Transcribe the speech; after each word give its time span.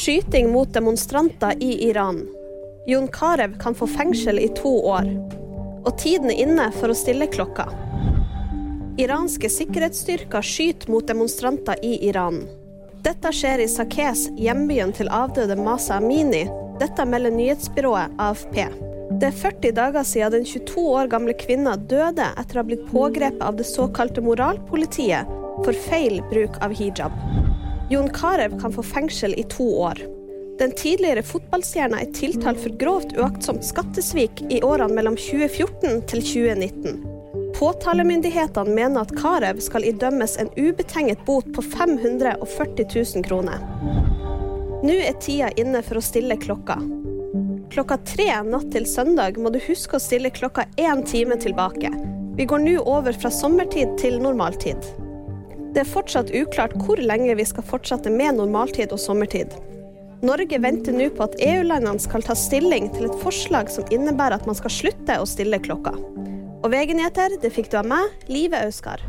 Skyting 0.00 0.50
mot 0.50 0.72
demonstranter 0.72 1.54
i 1.60 1.88
Iran. 1.88 2.28
Jon 2.86 3.08
Carew 3.08 3.58
kan 3.60 3.74
få 3.74 3.86
fengsel 3.86 4.38
i 4.38 4.48
to 4.48 4.84
år. 4.86 5.04
Og 5.84 5.98
tiden 5.98 6.30
er 6.32 6.40
inne 6.40 6.68
for 6.72 6.88
å 6.88 6.96
stille 6.96 7.26
klokka. 7.28 7.66
Iranske 8.96 9.50
sikkerhetsstyrker 9.52 10.46
skyter 10.46 10.88
mot 10.88 11.04
demonstranter 11.04 11.84
i 11.84 11.98
Iran. 12.08 12.40
Dette 13.04 13.28
skjer 13.36 13.60
i 13.60 13.68
Sakes, 13.68 14.30
hjembyen 14.40 14.96
til 14.96 15.12
avdøde 15.12 15.58
Masa 15.60 15.98
Amini. 16.00 16.46
Dette 16.80 17.04
melder 17.04 17.36
nyhetsbyrået 17.36 18.16
AFP. 18.16 18.56
Det 19.20 19.28
er 19.34 19.38
40 19.42 19.76
dager 19.82 20.08
siden 20.14 20.38
den 20.38 20.48
22 20.48 20.86
år 20.94 21.12
gamle 21.12 21.36
kvinna 21.44 21.76
døde 21.76 22.32
etter 22.40 22.56
å 22.56 22.64
ha 22.64 22.68
blitt 22.72 22.88
pågrepet 22.88 23.44
av 23.44 23.60
det 23.60 23.68
såkalte 23.68 24.24
moralpolitiet 24.24 25.28
for 25.60 25.76
feil 25.90 26.22
bruk 26.32 26.56
av 26.64 26.72
hijab. 26.72 27.12
Jon 27.90 28.10
Carew 28.10 28.60
kan 28.60 28.72
få 28.72 28.82
fengsel 28.82 29.34
i 29.34 29.42
to 29.42 29.80
år. 29.80 29.98
Den 30.58 30.72
tidligere 30.72 31.22
fotballstjerna 31.22 32.00
er 32.00 32.12
tiltalt 32.14 32.60
for 32.62 32.76
grovt 32.78 33.16
uaktsomt 33.18 33.64
skattesvik 33.66 34.44
i 34.50 34.60
årene 34.62 34.94
mellom 34.94 35.16
2014 35.18 36.04
til 36.12 36.22
2019. 36.22 37.00
Påtalemyndighetene 37.58 38.76
mener 38.76 39.02
at 39.02 39.16
Carew 39.18 39.58
skal 39.58 39.88
idømmes 39.90 40.36
en 40.38 40.52
ubetinget 40.54 41.26
bot 41.26 41.50
på 41.56 41.66
540 41.66 42.86
000 42.94 43.26
kroner. 43.26 43.58
Nå 44.86 44.94
er 44.94 45.18
tida 45.18 45.50
inne 45.58 45.82
for 45.82 45.98
å 45.98 46.04
stille 46.04 46.38
klokka. 46.38 46.78
Klokka 47.74 47.98
tre 48.06 48.30
natt 48.46 48.70
til 48.70 48.86
søndag 48.86 49.42
må 49.42 49.50
du 49.50 49.58
huske 49.66 49.98
å 49.98 50.06
stille 50.06 50.30
klokka 50.30 50.68
én 50.78 51.02
time 51.02 51.42
tilbake. 51.42 51.90
Vi 52.38 52.46
går 52.46 52.68
nå 52.68 52.80
over 52.86 53.18
fra 53.18 53.34
sommertid 53.34 53.98
til 53.98 54.22
normaltid. 54.22 54.78
Det 55.70 55.84
er 55.84 55.90
fortsatt 55.90 56.32
uklart 56.34 56.74
hvor 56.82 56.98
lenge 56.98 57.36
vi 57.38 57.44
skal 57.46 57.66
fortsette 57.66 58.10
med 58.10 58.40
normaltid 58.40 58.90
og 58.90 58.98
sommertid. 58.98 59.54
Norge 60.26 60.58
venter 60.60 60.92
nå 60.92 61.06
på 61.14 61.24
at 61.24 61.38
EU-landene 61.40 62.02
skal 62.02 62.26
ta 62.26 62.34
stilling 62.36 62.90
til 62.96 63.06
et 63.06 63.22
forslag 63.22 63.70
som 63.72 63.86
innebærer 63.94 64.36
at 64.36 64.50
man 64.50 64.58
skal 64.58 64.74
slutte 64.74 65.16
å 65.16 65.28
stille 65.30 65.62
klokka. 65.62 65.94
Og 66.60 66.68
VG-nyheter 66.74 67.38
det 67.40 67.54
fikk 67.54 67.70
du 67.72 67.78
av 67.80 67.88
meg, 67.88 68.10
Live 68.28 68.58
Auskar. 68.66 69.00